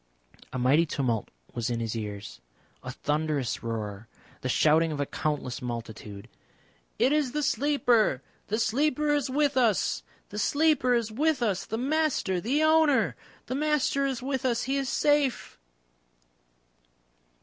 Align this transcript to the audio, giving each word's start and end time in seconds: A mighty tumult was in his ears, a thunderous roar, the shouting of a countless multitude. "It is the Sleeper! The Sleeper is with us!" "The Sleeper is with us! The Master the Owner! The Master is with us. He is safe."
A 0.51 0.57
mighty 0.57 0.87
tumult 0.87 1.29
was 1.53 1.69
in 1.69 1.79
his 1.79 1.95
ears, 1.95 2.41
a 2.81 2.89
thunderous 2.91 3.61
roar, 3.61 4.07
the 4.41 4.49
shouting 4.49 4.91
of 4.91 4.99
a 4.99 5.05
countless 5.05 5.61
multitude. 5.61 6.27
"It 6.97 7.11
is 7.13 7.33
the 7.33 7.43
Sleeper! 7.43 8.23
The 8.47 8.57
Sleeper 8.57 9.13
is 9.13 9.29
with 9.29 9.55
us!" 9.55 10.01
"The 10.29 10.39
Sleeper 10.39 10.95
is 10.95 11.11
with 11.11 11.43
us! 11.43 11.67
The 11.67 11.77
Master 11.77 12.41
the 12.41 12.63
Owner! 12.63 13.15
The 13.45 13.53
Master 13.53 14.03
is 14.07 14.23
with 14.23 14.43
us. 14.43 14.63
He 14.63 14.75
is 14.75 14.89
safe." 14.89 15.59